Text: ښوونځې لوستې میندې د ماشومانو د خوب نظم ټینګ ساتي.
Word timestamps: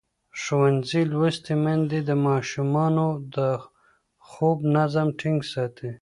ښوونځې 0.41 1.01
لوستې 1.11 1.53
میندې 1.63 1.99
د 2.09 2.11
ماشومانو 2.27 3.07
د 3.35 3.37
خوب 4.27 4.57
نظم 4.75 5.07
ټینګ 5.19 5.39
ساتي. 5.51 5.89